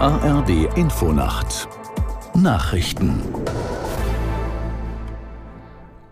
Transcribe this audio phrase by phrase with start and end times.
[0.00, 1.68] ARD Infonacht
[2.34, 3.22] Nachrichten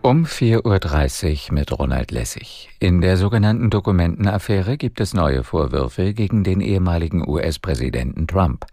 [0.01, 2.69] um 4.30 Uhr mit Ronald Lessig.
[2.79, 8.65] In der sogenannten Dokumentenaffäre gibt es neue Vorwürfe gegen den ehemaligen US-Präsidenten Trump.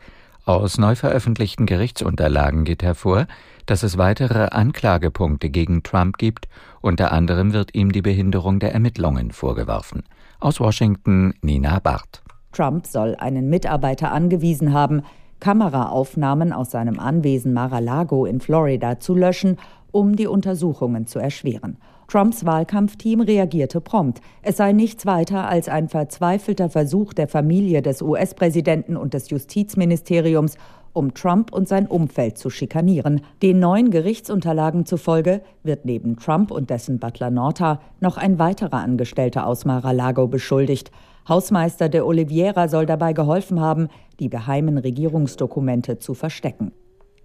[0.44, 3.26] Aus neu veröffentlichten Gerichtsunterlagen geht hervor,
[3.66, 6.48] dass es weitere Anklagepunkte gegen Trump gibt,
[6.80, 10.04] unter anderem wird ihm die Behinderung der Ermittlungen vorgeworfen.
[10.38, 12.22] Aus Washington Nina Barth.
[12.52, 15.02] Trump soll einen Mitarbeiter angewiesen haben,
[15.40, 19.56] Kameraaufnahmen aus seinem Anwesen Mar-a-Lago in Florida zu löschen,
[19.92, 21.78] um die Untersuchungen zu erschweren.
[22.08, 24.20] Trumps Wahlkampfteam reagierte prompt.
[24.42, 30.56] Es sei nichts weiter als ein verzweifelter Versuch der Familie des US-Präsidenten und des Justizministeriums,
[30.92, 33.22] um Trump und sein Umfeld zu schikanieren.
[33.42, 39.46] Den neuen Gerichtsunterlagen zufolge wird neben Trump und dessen Butler Norta noch ein weiterer Angestellter
[39.46, 40.90] aus Mar-a-Lago beschuldigt.
[41.28, 46.72] Hausmeister de Oliveira soll dabei geholfen haben, die geheimen Regierungsdokumente zu verstecken.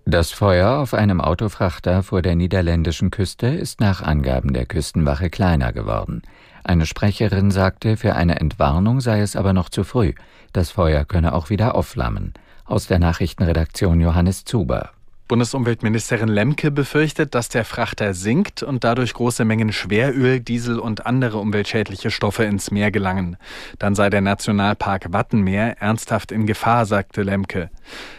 [0.08, 5.74] Das Feuer auf einem Autofrachter vor der niederländischen Küste ist nach Angaben der Küstenwache kleiner
[5.74, 6.22] geworden.
[6.64, 10.14] Eine Sprecherin sagte, für eine Entwarnung sei es aber noch zu früh.
[10.54, 12.34] Das Feuer könne auch wieder aufflammen.
[12.68, 14.90] Aus der Nachrichtenredaktion Johannes Zuber.
[15.28, 21.40] Bundesumweltministerin Lemke befürchtet, dass der Frachter sinkt und dadurch große Mengen Schweröl, Diesel und andere
[21.40, 23.38] umweltschädliche Stoffe ins Meer gelangen.
[23.80, 27.72] Dann sei der Nationalpark Wattenmeer ernsthaft in Gefahr, sagte Lemke.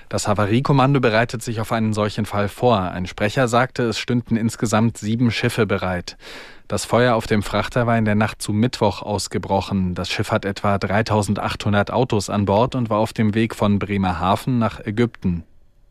[0.09, 2.81] Das Havariekommando bereitet sich auf einen solchen Fall vor.
[2.81, 6.17] Ein Sprecher sagte, es stünden insgesamt sieben Schiffe bereit.
[6.69, 9.95] Das Feuer auf dem Frachter war in der Nacht zu Mittwoch ausgebrochen.
[9.95, 14.59] Das Schiff hat etwa 3800 Autos an Bord und war auf dem Weg von Bremerhaven
[14.59, 15.45] nach Ägypten.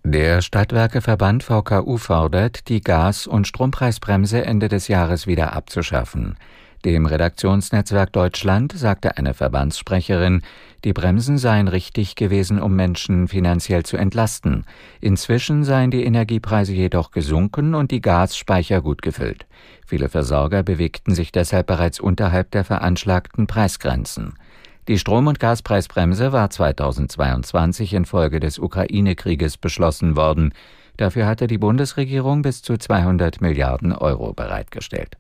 [0.08, 6.38] Der Stadtwerkeverband VKU fordert, die Gas- und Strompreisbremse Ende des Jahres wieder abzuschaffen.
[6.86, 10.44] Dem Redaktionsnetzwerk Deutschland sagte eine Verbandssprecherin,
[10.84, 14.66] die Bremsen seien richtig gewesen, um Menschen finanziell zu entlasten.
[15.02, 19.48] Inzwischen seien die Energiepreise jedoch gesunken und die Gasspeicher gut gefüllt.
[19.88, 24.36] Viele Versorger bewegten sich deshalb bereits unterhalb der veranschlagten Preisgrenzen.
[24.88, 30.54] Die Strom- und Gaspreisbremse war 2022 infolge des Ukraine-Krieges beschlossen worden.
[30.98, 35.18] Dafür hatte die Bundesregierung bis zu 200 Milliarden Euro bereitgestellt.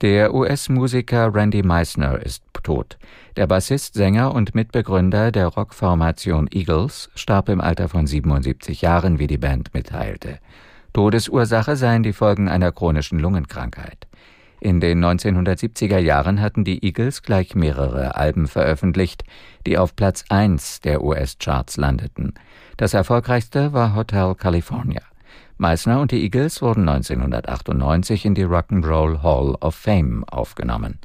[0.00, 2.98] Der US-Musiker Randy Meisner ist tot.
[3.36, 9.26] Der Bassist, Sänger und Mitbegründer der Rockformation Eagles starb im Alter von 77 Jahren, wie
[9.26, 10.38] die Band mitteilte.
[10.92, 14.08] Todesursache seien die Folgen einer chronischen Lungenkrankheit.
[14.60, 19.24] In den 1970er Jahren hatten die Eagles gleich mehrere Alben veröffentlicht,
[19.66, 22.34] die auf Platz 1 der US-Charts landeten.
[22.76, 25.00] Das erfolgreichste war Hotel California.
[25.56, 30.98] Meissner und die Eagles wurden 1998 in die Rock'n'Roll Hall of Fame aufgenommen.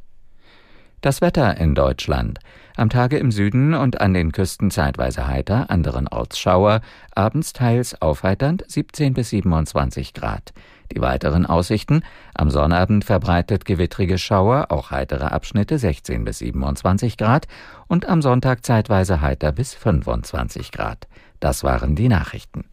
[1.00, 2.40] Das Wetter in Deutschland.
[2.76, 6.82] Am Tage im Süden und an den Küsten zeitweise heiter, anderenorts Schauer,
[7.14, 10.52] abends teils aufheiternd 17 bis 27 Grad.
[10.94, 12.04] Die weiteren Aussichten:
[12.34, 17.48] Am Sonnabend verbreitet gewittrige Schauer, auch heitere Abschnitte 16 bis 27 Grad
[17.88, 21.08] und am Sonntag zeitweise heiter bis 25 Grad.
[21.40, 22.66] Das waren die Nachrichten.